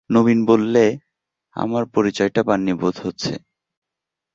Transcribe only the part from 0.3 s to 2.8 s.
বললে, আমার পরিচয়টা পান নি